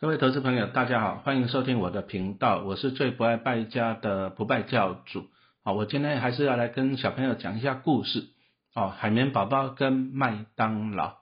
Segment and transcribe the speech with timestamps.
[0.00, 5.24] 各位投资朋友，大家好，欢迎收听我的频道，我是最不爱败家的不败教主。
[5.64, 8.28] 好，我今天还是要来跟小朋友讲一下故事。
[8.76, 11.14] 哦，海绵宝宝跟麦当劳。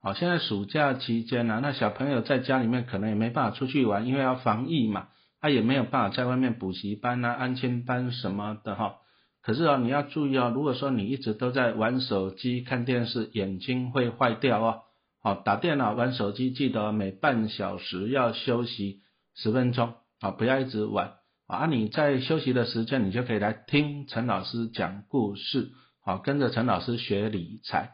[0.00, 5.08] 好，现在暑假期间呢，那小朋友在家里面可能也没办法出去玩，因为要防疫嘛，
[5.42, 8.94] 他也没有办法在外面补习班啊、安亲班什么的哈。
[9.42, 14.80] 可是啊，你要注意哦，如果说你一直都在玩手机、看电视，眼睛会坏掉哦。
[15.24, 19.00] 好，打电脑、玩手机，记得每半小时要休息
[19.34, 21.14] 十分钟，啊，不要一直玩。
[21.46, 25.70] 啊，你在休息的时间，你就可以来听陈老师讲故事，
[26.02, 27.92] 好，跟着陈老师学理财。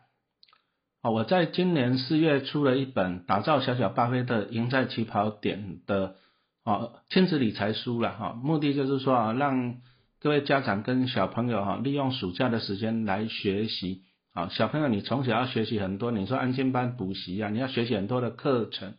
[1.04, 6.16] 好，我在今年四月出了一本《打造小小巴菲特，赢在起跑点》的
[6.64, 9.76] 啊亲子理财书了，哈，目的就是说啊，让
[10.18, 14.02] 各位家长跟小朋友哈，利用暑假的时间来学习。
[14.32, 18.94] 好，小朋友，你从小要学习很多，你说安心班补习啊，你要学习很多的课程，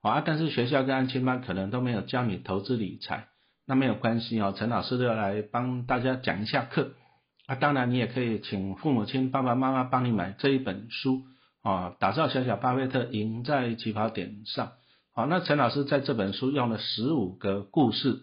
[0.00, 3.28] 啊，但是学校跟安心班可能都没有教你投资理财，
[3.66, 6.94] 那没有关系哦，陈老师都要来帮大家讲一下课，
[7.46, 11.24] 啊，当然你也可以请父母亲爸爸妈妈帮你买这一本书，
[11.60, 14.72] 啊，打造小小巴菲特，赢在起跑点上，
[15.12, 18.22] 好，那陈老师在这本书用了十五个故事，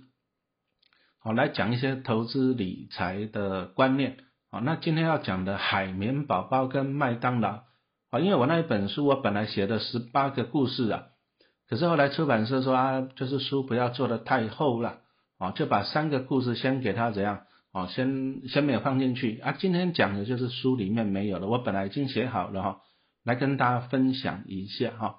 [1.20, 4.18] 好，来讲一些投资理财的观念。
[4.52, 7.66] 好，那今天要讲的海绵宝宝跟麦当劳，
[8.10, 11.04] 啊，因为我那一本书我本来写的十八个故事啊，
[11.70, 15.02] 可是后来出版社说啊，就是书不要做的太厚了，
[15.38, 17.42] 啊，就把三个故事先给他怎样，
[17.72, 22.78] 啊，先先没有放进去啊，今天讲的就是书里面没有了，我本来已经写好了哈，
[23.24, 25.18] 来跟大家分享一下哈，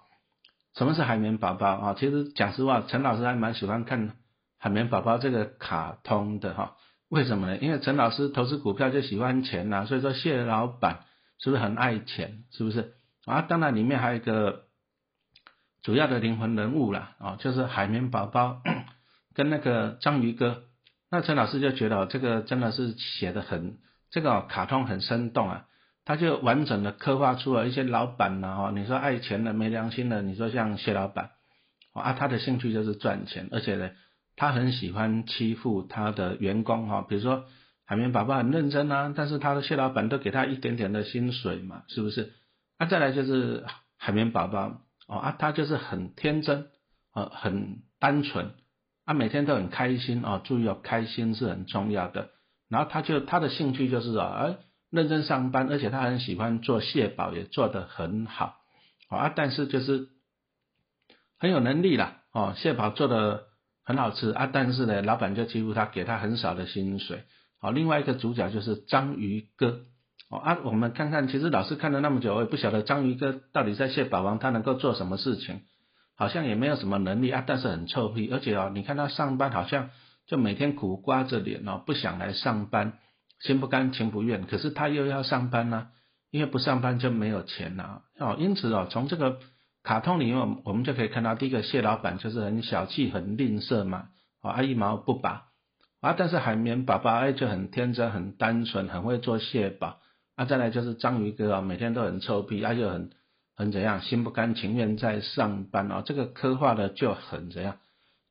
[0.74, 1.96] 什么是海绵宝宝啊？
[1.96, 4.16] 其实讲实话，陈老师还蛮喜欢看
[4.58, 6.74] 海绵宝宝这个卡通的哈。
[7.10, 7.58] 为什么呢？
[7.58, 11.00] 因为陈老师投资股票就喜欢钱呐，所以说谢老板
[11.40, 12.44] 是不是很爱钱？
[12.52, 12.94] 是不是
[13.26, 13.42] 啊？
[13.42, 14.66] 当然里面还有一个
[15.82, 18.62] 主要的灵魂人物啦，哦，就是海绵宝宝
[19.34, 20.62] 跟那个章鱼哥。
[21.10, 23.78] 那陈老师就觉得这个真的是写的很
[24.12, 25.66] 这个卡通很生动啊，
[26.04, 31.30] 他就完整的刻画出了一些老板呐，哈，你说爱钱的没良心的，你说像谢老板
[31.92, 33.90] 啊，他的兴趣就是赚钱，而且呢。
[34.36, 37.44] 他很喜欢欺负他的员工哈，比如说
[37.84, 42.32] 海绵宝宝很认真啊，但是他的蟹老板都给他一点点的薪水嘛，是不是？
[42.78, 43.66] 啊，再来就是
[43.98, 46.68] 海绵宝宝哦啊，他就是很天真
[47.12, 48.52] 啊，很单纯
[49.04, 52.30] 啊，每天都很开心哦，注意哦，开心是很重要的。
[52.68, 54.56] 然后他就他的兴趣就是啊，哎，
[54.90, 58.56] 认真上班，而且他很喜欢做蟹堡，也做得很好
[59.10, 60.08] 啊，但是就是
[61.38, 63.49] 很有能力啦哦，蟹堡做的。
[63.90, 67.24] 很好吃啊，但是呢，老板就欺负他，给他很少的薪水。
[67.60, 69.80] 好，另外一个主角就是章鱼哥。
[70.30, 75.62] 哦啊，我们看看，其实老师看了那么久，我也不晓得章鱼哥到底在蟹堡王他能够做什么事情，
[76.16, 79.90] 好像也没有什么能力啊，但是很臭屁，而且哦，你看他上班好像
[80.28, 82.92] 就每天苦瓜着脸哦，不想来上班，
[83.40, 84.46] 心不甘情不愿。
[84.46, 85.88] 可是他又要上班呢，
[86.30, 88.02] 因为不上班就没有钱呐。
[88.20, 89.40] 哦，因此哦，从这个。
[89.82, 94.08] 卡通里面，我们就可以看到，第一个蟹老板就是很小气、很吝啬嘛，
[94.42, 95.46] 啊一毛不拔
[96.00, 96.14] 啊。
[96.16, 99.96] 但是海绵宝宝哎就很天真、很单纯、很会做蟹堡
[100.36, 100.44] 啊。
[100.44, 103.10] 再来就是章鱼哥啊，每天都很臭屁，啊就很
[103.56, 106.02] 很怎样，心不甘情愿在上班啊。
[106.04, 107.78] 这个刻画的就很怎样，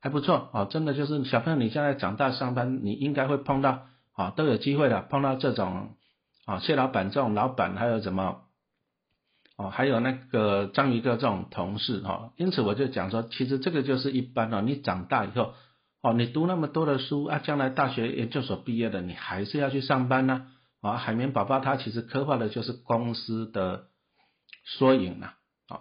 [0.00, 0.64] 还不错啊。
[0.66, 5.96] 真的就是小朋友，你现在长大上班，你应该会碰到啊，都有机会的碰到这种
[6.46, 8.42] 啊蟹老板这种老板，还有什么？
[9.60, 14.62] 哦，还有那个章鱼哥这种同事哈，因此我就讲说，其实这个就是一般哦。
[14.62, 15.52] 你长大以后，
[16.00, 20.46] 哦，你读那么多的书啊，将来大学研究所毕业的，你还是要去上班呢。
[20.80, 23.88] 啊，海绵宝宝它其实刻画的就是公司的
[24.64, 25.32] 缩影呐。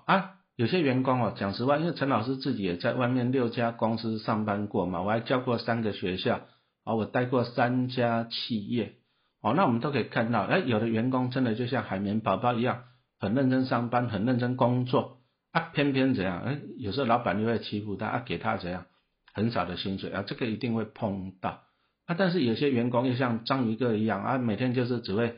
[0.06, 6.42] 啊，有些员工哦，讲实话，因为陈老师自己也在外面六家公司上班过嘛，我还教过三个学校，
[6.84, 8.96] 啊，我带过三家企业。
[9.42, 12.84] 哦，那我们都可以看到，哎，有的员工真的就像海绵宝宝一样。
[13.19, 15.18] 很认真上班，很认真工作
[15.51, 16.42] 啊，偏偏怎样？
[16.42, 18.86] 哎，有时候老板就会欺负他啊，给他怎样
[19.33, 21.63] 很少的薪水啊，这个一定会碰到
[22.06, 22.16] 啊。
[22.18, 25.36] 但是有些员工又像章鱼哥一样啊，每天就是只会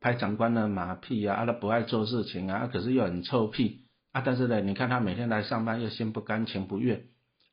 [0.00, 4.22] 拍长官的马屁啊，他不爱做事情啊，可是又很臭屁啊。
[4.24, 7.04] 但是呢，你看他每天来上班又心不甘情不愿，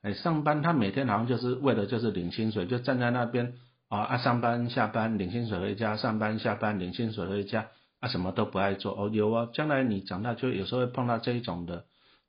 [0.04, 3.54] 哎，上班他每天好像就是为了就是领薪水，就站在那边
[3.90, 7.68] 啊啊，上班下班领薪水回家，上班下班领薪水回家。
[8.02, 11.86] 啊，什么都不爱做哦，有啊，将来你长大就有时候会碰到这一种的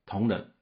[0.07, 0.53] 同仁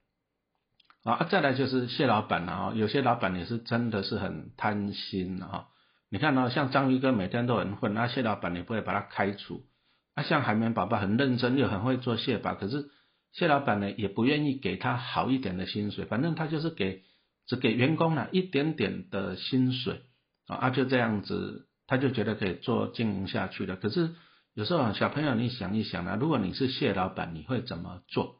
[1.04, 1.26] 啊。
[1.28, 5.66] 再来就是谢老板了啊，有些老板也是真的是很贪心啊。
[6.08, 9.66] 你看呢，像章鱼哥每天都很混，那谢老板你不会把他开除。
[10.14, 12.90] 啊，像海绵宝宝很认真又很会做蟹堡，可是
[13.32, 17.02] 谢老板呢也不愿意给他好一点的薪水，反正他就是给
[17.46, 20.02] 只给员工呢一点点的薪水
[20.46, 23.74] 啊，就这样子，他就觉得可以做经营下去了。
[23.74, 24.10] 可是
[24.54, 28.36] 有时候小朋友你想一想啊，如果你是蟹老板，你会怎么做？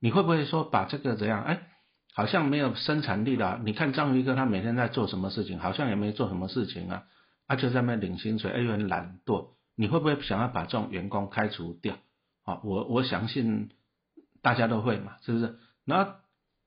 [0.00, 1.42] 你会不会说把这个怎样？
[1.44, 1.68] 哎，
[2.12, 3.60] 好像没有生产力了。
[3.64, 5.58] 你看章鱼哥他每天在做什么事情？
[5.58, 7.04] 好像也没做什么事情啊，
[7.46, 9.50] 他就在那领薪水，哎又很懒惰。
[9.76, 11.96] 你会不会想要把这种员工开除掉？
[12.44, 13.70] 啊，我我相信
[14.42, 15.58] 大家都会嘛，是不是？
[15.84, 16.16] 那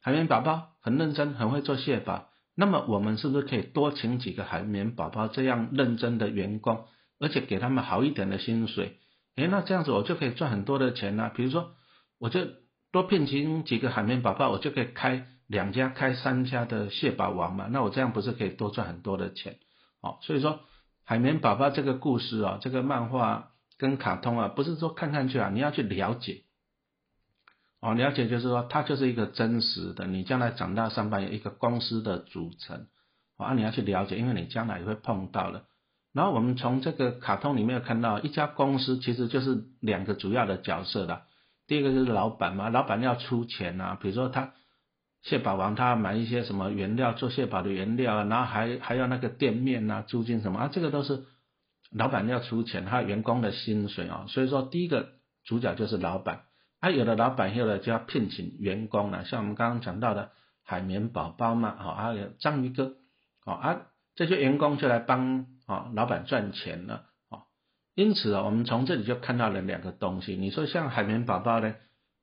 [0.02, 6.86] 海绵宝宝很认真，很会做蟹堡，那么我们是不是可以多请几个海绵宝宝这样认真的员工，
[7.20, 9.00] 而且给他们好一点的薪水？
[9.36, 11.32] 诶，那这样子我就可以赚很多的钱呢。
[11.36, 11.72] 比如说，
[12.20, 12.42] 我就
[12.92, 17.68] 多聘请几个海绵宝宝，我就可以开两家、开三家的蟹堡王嘛。
[17.70, 19.60] 那我这样不是可以多赚很多的钱？
[20.02, 20.62] 哦，所以说。
[21.10, 26.44] 海绵宝宝这个故事啊，这个漫画跟卡通啊，不是说看看去啊，你要去了解
[27.80, 32.88] 哦，了解就是说它就是一个真实的，你将来长大上班有一个公司的组成
[33.38, 35.64] 啊，你要去了解，因为你将来也会碰到了。
[36.18, 41.22] 然后我们从这个卡通里面看到，一家公司其实就是两个主要的角色的，
[41.68, 44.54] 第一个就是老板嘛，老板要出钱啊，比如说他。
[45.24, 51.26] 蟹堡王他买一些什么原料做蟹堡的原料啊，然后还还要那个店面啊、租金什么啊，这个都是
[51.92, 54.26] 老板要出钱，还有员工的薪水啊。
[54.30, 55.10] 所以说第一个
[55.44, 56.44] 主角就是老板，
[56.80, 60.30] 啊有了老板以后呢，就要聘请员工了，像我们刚刚讲到的
[60.64, 62.94] 海绵宝宝嘛，好还有章鱼哥，
[63.44, 63.82] 好啊
[64.16, 67.46] 这些员工就来帮啊老板赚钱了，啊
[67.94, 71.76] 因此啊我们从这里就看到了两个东西，你说像海绵宝宝呢？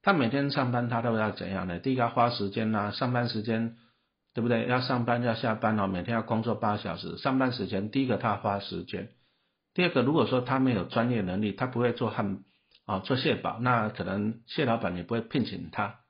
[0.02, 1.78] 他每天上班，他都要怎样呢？
[1.78, 3.76] 第一个要花时间呐，上班时间，
[4.34, 4.66] 对不对？
[4.66, 7.16] 要上班要下班哦，每天要工作八小时。
[7.16, 9.08] 上班时间，第一个他花时间，
[9.72, 12.40] 第二个如果说他没有专业能力，他不会做汉
[12.84, 16.00] 啊做蟹堡，那可能蟹老板也不会聘请他。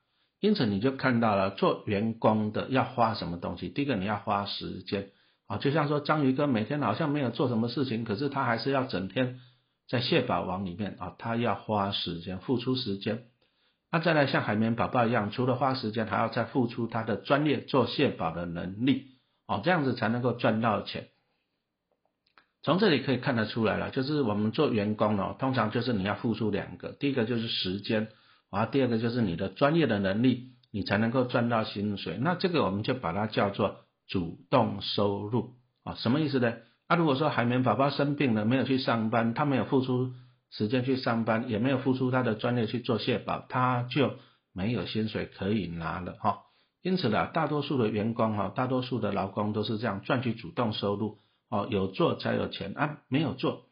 [0.41, 3.69] 因此你就看到了做员工的要花什么东西？
[3.69, 5.11] 第一个你要花时间
[5.47, 9.39] 啊，就像说章鱼哥每天好像没有做什么事情，可是他还是要整天
[9.87, 13.25] 在蟹堡王里面啊，他要花时间，付出时间。
[13.91, 19.11] 那再来像海绵宝宝一样，除了花时间，还要再付出他的专业做蟹堡的能力，
[19.47, 21.07] 哦，这样子才能够赚到钱。
[22.63, 28.07] 从这里可以看得出来了，就是我们做员工哦，通常就是你要付出两个，第一个就是时间，
[28.49, 32.17] 啊，第二个就是你的专业的能力，你才能够赚到薪水。
[32.19, 35.53] 那这个我们就把它叫做主动收入，
[35.83, 36.53] 啊，什么意思呢？
[36.87, 40.13] 那如果说海绵宝宝生病了，没有去上班，他没有付出。
[40.51, 44.13] 时间去上班，也没有付出他的专业去做蟹堡，他就
[44.53, 46.43] 没有薪水可以拿了哈。
[46.81, 51.17] 因此呢，大多数的员工哈，大多数的劳工都是这样赚取主动收入
[51.49, 53.63] 哦，有做才有钱啊，没有做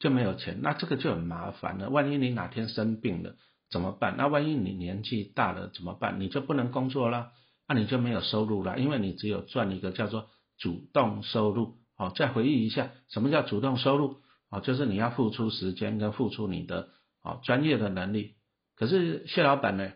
[0.00, 1.88] 就没有钱，那这个就很麻烦了。
[1.88, 3.36] 万一你哪天生病了
[3.70, 4.16] 怎么办？
[4.16, 6.18] 那万一你年纪大了怎么办？
[6.18, 7.30] 你就不能工作了，
[7.68, 10.28] 那你就没有收入了，因为你只有赚一个叫做
[10.58, 11.76] 主动收入。
[11.96, 14.16] 好，再回忆一下，什么叫主动收入？
[14.50, 16.88] 啊，就是你要付出时间跟付出你的
[17.22, 18.34] 啊专业的能力。
[18.76, 19.92] 可是谢老板呢，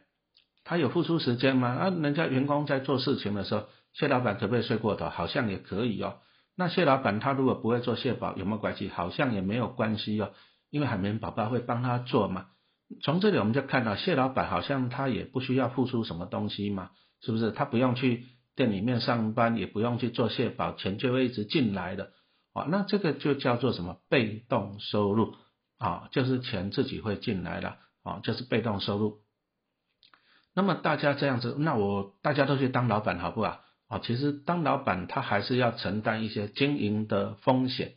[0.65, 1.69] 他有付出时间吗？
[1.69, 5.09] 啊，人家员工在做事情的时候，谢老板可不可以睡过头？
[5.09, 6.19] 好像也可以哦。
[6.57, 8.89] 那谢老板他如果不会做蟹堡，有没有关系？
[8.89, 10.33] 好像也没有关系哦，
[10.71, 12.47] 因为海绵宝宝会帮他做嘛。
[13.03, 17.51] 从这里我们就看到，谢老板好像他也不需要付出什么东西嘛，是不是？
[17.53, 18.25] 他不用去
[18.57, 22.13] 店里面上班，也不用去做蟹保，钱就会一直进来的。
[22.53, 25.35] 啊，那这个就叫做什么被动收入
[25.79, 26.09] 啊？
[26.13, 29.19] 就是钱自己会进来了啊，就是被动收入。
[30.55, 33.61] 那么大家这样子，那我大家都去当老板好不好？
[33.87, 37.95] 啊，其实当老板他还是要承担一些经营的风险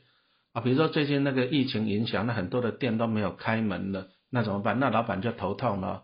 [0.53, 0.61] 啊。
[0.61, 4.79] 比如说最近那个疫情影响，那很多的店都没有开门了，那怎么办？
[4.79, 6.03] 那老板就头痛了。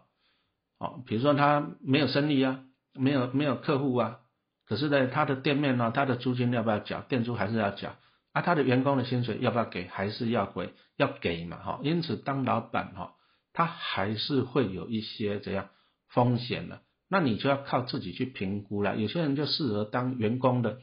[0.80, 2.64] 哦，比如说他没有生意啊，
[2.98, 4.20] 没有没有客户啊，
[4.68, 7.02] 可是呢，他的店面呢，他的租金要不要缴？
[7.02, 7.96] 店租还是要缴。
[8.34, 9.88] 啊他的员工的薪水要不要给？
[9.88, 10.74] 还是要给？
[10.96, 11.80] 要给嘛，哈。
[11.84, 13.14] 因此，当老板哈，
[13.54, 15.70] 他还是会有一些怎样
[16.10, 16.82] 风险的。
[17.10, 18.98] 那你就要靠自己去评估了。
[18.98, 20.80] 有些人就适合当员工的，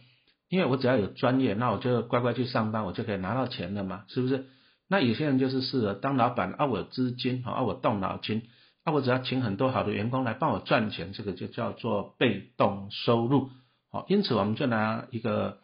[0.48, 4.46] 因为我只要有专业，那我就乖乖去上班，我就可以拿到钱了嘛，是不是？
[4.88, 8.42] 那有些人就是适合当老板，啊，我有资金，啊，我动脑筋，
[8.84, 13.50] 那，我只要请很多好的员工来帮我赚钱，这个就叫做被动收入。
[13.90, 15.58] 好，因此我们就拿一个。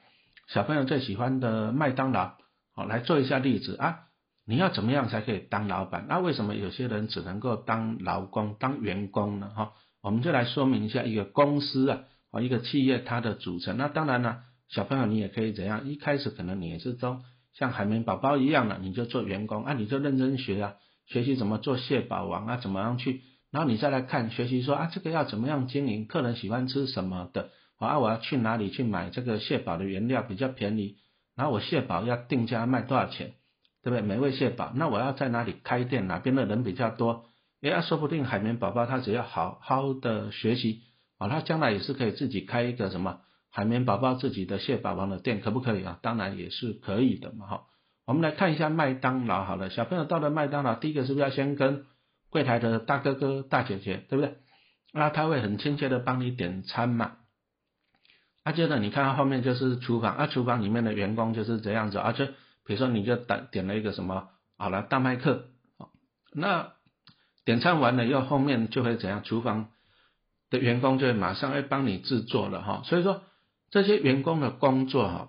[0.53, 2.33] 小朋友最喜欢的麦当劳，
[2.75, 4.01] 好来做一下例子啊！
[4.45, 6.07] 你要怎么样才可以当老板？
[6.09, 9.49] 那为什么有些人只能够当劳工、当员工呢？
[9.55, 12.01] 哈，我们就来说明一下一个公司啊，
[12.33, 13.77] 啊一个企业它的组成。
[13.77, 15.87] 那当然呢，小朋友你也可以怎样？
[15.87, 17.21] 一开始可能你也是都
[17.53, 20.75] 像海绵宝宝一样的，你就做员工啊，你就认真学啊，
[21.11, 30.99] 学习怎么做蟹堡王啊，怎么样去然后你再来看学习说啊，这个要怎么样经营，客人喜欢吃什么的，啊，我要去哪里去买这个蟹堡的原料比较便宜，
[31.35, 33.33] 然后我蟹堡要定价卖多少钱，
[33.83, 34.03] 对不对？
[34.03, 37.25] 美味蟹堡，那我要在哪里开店，哪边的人比较多？
[37.61, 40.83] 哎，说不定海绵宝宝他只要好好的学习，
[41.19, 43.19] 啊，他将来也是可以自己开一个什么
[43.51, 45.99] 海绵宝宝自己的蟹堡王的店，可不可以啊？
[46.03, 47.63] 当然也是可以的嘛，哈。
[48.11, 51.87] 我们来看一下麦当劳，好了，小朋友到了麦当劳，第一个是不是要先跟
[52.29, 54.35] 柜台的大哥哥、大姐姐，对不对？
[54.93, 57.19] 那他会很亲切的帮你点餐嘛。
[58.43, 62.27] 啊，接着你看到后面就是厨房，啊，厨房里面的员工就是这样子，而且
[62.67, 65.45] 比如说你就点点了一个什么，好了，大麦克，
[66.35, 66.73] 那。
[67.47, 69.25] 点餐完了以后，后面就会怎样？
[69.25, 69.71] 厨房
[70.51, 72.83] 的员工就会马上会帮你制作了哈。
[72.85, 73.23] 所以说
[73.71, 75.29] 这些员工的工作哈，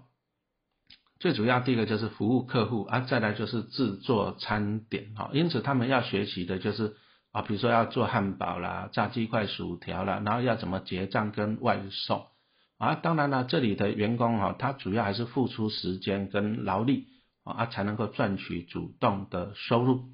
[1.21, 5.29] 最主要第一个就是服务客户啊，再来就是制作餐点哈。
[5.33, 6.95] 因此他们要学习的就是
[7.31, 12.25] 啊，比如说要做汉堡啦、炸鸡块、薯条啦，然后要怎么结账跟外送
[12.79, 12.95] 啊。
[12.95, 17.05] 当然了，这里的员工哈，他主要还是付出时间跟劳力
[17.43, 20.05] 啊，才能够赚取主动的收入。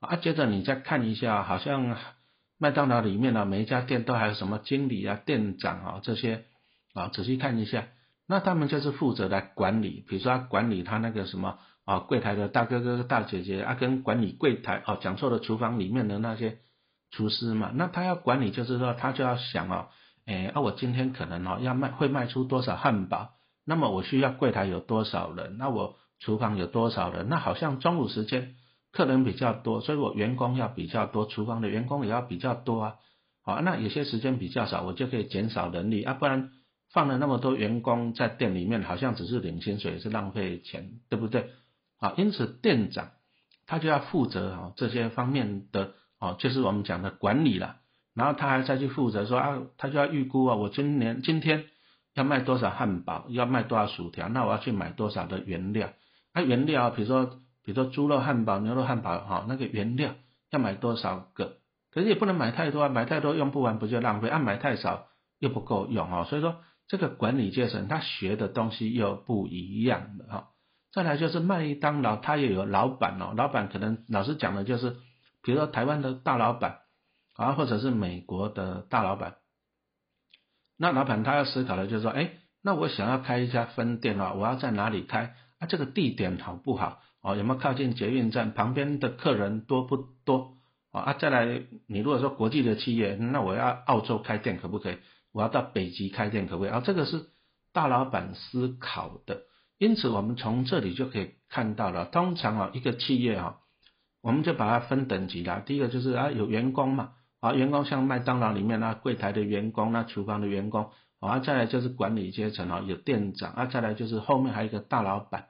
[0.00, 1.98] 啊，接着你再看一下，好像
[2.58, 6.46] 麦当劳里面呢，每一家店都还有什么经理啊、店长啊这些
[6.94, 7.88] 啊，仔细看一下，
[8.28, 16.58] 那他们就是负责来管理，比如说管理他那个什么啊，柜台的大哥哥、大姐姐啊，跟管理柜台哦，讲错了，厨房里面的那些
[17.10, 19.88] 厨师嘛，那他要管理，就是说他就要想哦，
[20.26, 23.30] 哎，啊，我今天可能哦要卖会卖出多少汉堡，
[23.64, 28.54] 那么我需要柜台有多少人，那我厨房有多少人，那好像中午时间。
[28.92, 32.94] 客人比较多，所以我员工要比较多，厨房的员工也要比较多啊。
[33.44, 36.48] 好，那有些时间比较少，我就可以减少人力啊，不然
[36.96, 41.50] 放了那么多员工在店里面，好像只是领薪水，是浪费钱，对不对？
[42.00, 43.10] 啊，因此店长
[43.66, 47.76] 他就要负责啊这些方面的哦，就是我们讲的管理了。
[48.14, 51.66] 然后他还再去负责说啊，他就要预估啊，我今年今天
[52.14, 55.90] 要卖多少汉堡，要卖多少薯条，那我要去买多少的原料？
[56.32, 57.38] 啊，原料比如说。
[57.66, 60.14] 比如说猪肉汉堡、牛肉汉堡，哈，那个原料
[60.52, 61.56] 要买多少个？
[61.90, 64.28] 可是也不能买太多啊，买太多用不完不就浪费？
[64.28, 65.08] 啊，买太少
[65.40, 70.48] 又不够用啊，所以说这个管理阶层他学的东西又不一样的哈。
[70.92, 74.96] 再来就是麦当劳，他也有老板哦，老板可能老师讲的就是，
[75.42, 76.78] 比如说台湾的大老板
[77.34, 79.36] 啊，或者是美国的大老板，
[80.78, 82.30] 那老板他要思考的就是说，哎，
[82.62, 85.34] 那我想要开一家分店啊，我要在哪里开？
[85.58, 87.02] 啊，这个地点好不好？
[87.20, 88.54] 哦，有没有靠近捷运站？
[88.54, 90.54] 旁边的客人多不多？
[90.92, 94.98] 啊，再来，你如果说国际的企业，那我要澳洲开店可不可以？
[95.36, 96.72] 我要到北极开店可不可以？
[96.72, 97.26] 啊，这个是
[97.74, 99.42] 大老板思考的。
[99.76, 103.58] 因此，我们从这里就可以看到了，通常啊，一个企业啊，
[104.22, 105.62] 我们就把它分等级啦。
[105.66, 110.90] 第一个就是啊，有员工嘛，啊，员工像麦当劳里面那柜台的员工，那厨房的员工，
[111.20, 115.48] 啊，再来就是管理阶层啊，有店长，啊，再来就是后面还有一个大老板。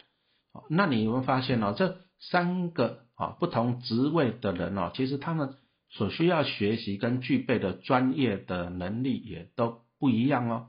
[0.69, 1.75] 那你有没有发现哦？
[1.79, 5.55] 这三个啊不同职位的人哦，其实他们
[5.89, 10.69] 所需要学习跟具备的专业的能力也都不一样哦。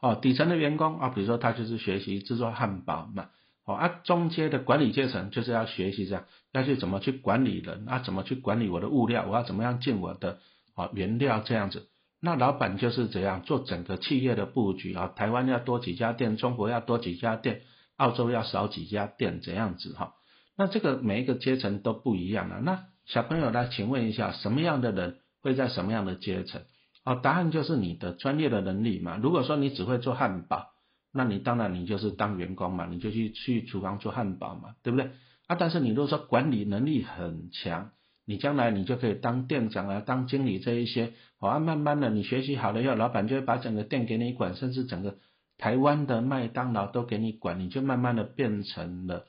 [0.00, 3.30] 哦，底层的员工啊，比如说他就是学习制作汉堡嘛。
[3.64, 10.38] 哦，啊，中阶的管理阶层就是要学习这样，要去怎么去管理人啊，怎么去管理我的物料，我要怎么样进我的
[10.74, 11.88] 啊原料这样子。
[12.20, 15.12] 那老板就是怎样做整个企业的布局啊？
[15.14, 17.62] 台湾要多几家店，中国要多几家店。
[17.98, 20.14] 澳洲要少几家店这样子哈，
[20.56, 22.60] 那这个每一个阶层都不一样了。
[22.60, 26.60] 那小朋友来，请问一下，什么样的人会在什么样的阶层？
[27.04, 29.16] 哦，答案就是你的专业的能力嘛。
[29.16, 30.66] 如果说你只会做汉堡，
[31.10, 35.10] 那你当然你就是当员工嘛，你就去去厨房做汉堡嘛，对不对？
[35.46, 37.92] 啊，但是你如果说管理能力很强，
[38.26, 41.14] 你将来你就可以当店长啊，当经理这一些。
[41.38, 45.16] 啊，慢慢的你学习好了以后，老板就会把整个店给你管，甚至整个。
[45.56, 49.24] 台湾的麦当劳都给你管，你就慢慢的变成了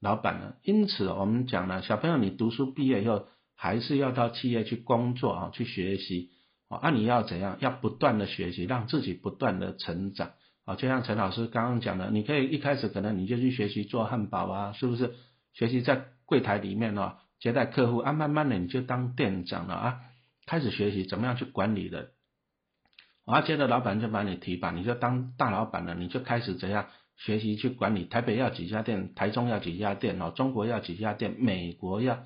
[0.00, 0.54] 老板呢。
[0.62, 6.30] 因此，我们讲呢，小朋友，你读书毕业以后，还是要到企业去工作啊，去学习
[6.68, 6.80] 啊。
[6.82, 7.58] 那你要怎样？
[7.60, 10.32] 要不断的学习，让自己不断的成长
[10.64, 10.74] 啊。
[10.74, 15.14] 就像陈老师刚刚讲的，你可以一开始可能你就去学习做汉堡啊，是不是？
[15.52, 20.00] 学习在柜台里面哦，接待客户啊，慢慢的你就当店长了啊，
[20.46, 22.10] 开始学习怎么样去管理人。
[23.26, 26.86] 而接着老板就把你提拔，你就当大老板了，你就开始怎样
[27.24, 32.24] 学习去管理台北要几家店，台中要几家店哦，中国要几家店，美国要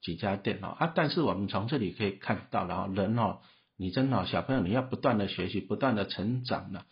[0.00, 0.92] 几家店哦啊！
[0.94, 3.38] 但是我们从这里可以看到，然后人哦，
[3.76, 6.84] 你真的小朋友你要不断的学习，不断的成长的。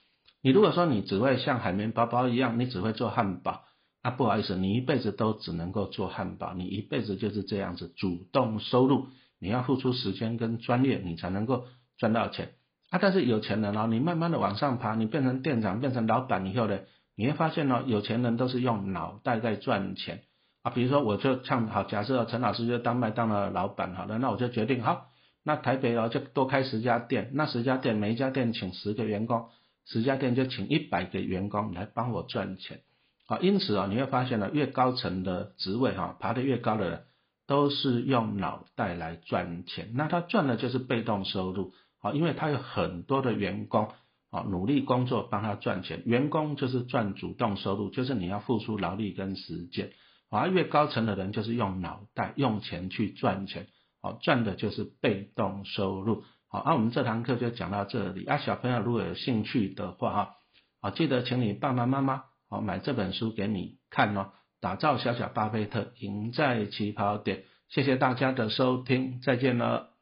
[0.42, 3.62] 你如果说你只会像海绵宝宝一样，你只会做汉堡，
[4.02, 9.06] 啊不好意思，你一辈子都只能够做汉堡，你一辈子就是这样子，主动收入。
[9.38, 11.66] 你要付出时间跟专业，你才能够
[11.99, 12.54] 赚到钱。
[12.90, 16.80] 啊，但是有钱人哦，你慢慢的往上爬，你变成店长，变成老板以后呢，
[17.16, 20.23] 你会发现呢，有钱人都是用脑袋在赚钱
[20.62, 20.71] 啊。
[20.71, 25.06] 比如说，我就唱好，假设陈老师就当麦当劳老板好了，那我就决定好，
[25.42, 29.49] 那台北哦就多开十家店，那十家店每一家店请十个员工，
[29.87, 32.80] 十家店就请一百个员工来帮我赚钱。
[33.26, 37.04] 啊，因此啊，你会发现呢，越高层的职位哈，爬得越高的人，
[37.47, 41.73] 都是用脑袋来赚钱，那他赚的就是被动收入。
[42.00, 43.88] 啊，因为他有很多的员工
[44.34, 49.92] 啊，努力工作帮他赚钱，员工就是赚主动收入，就是你要付出劳力跟时间。
[50.28, 53.68] 而越高层的人就是用脑袋、用钱去赚钱，
[54.02, 56.24] 好赚的就是被动收入。
[56.48, 58.24] 好，那我们这堂课就讲到这里。
[58.24, 60.34] 啊，小朋友如果有兴趣的话哈，
[60.80, 67.44] 啊，记得请你爸爸妈妈好买这本书给你看哦，打造小小巴菲特，赢在起跑点。
[67.68, 69.93] 谢谢大家的收听，再见了。